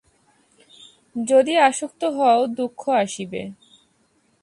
[1.25, 3.41] যদি আসক্ত হও, দুঃখ আসিবে।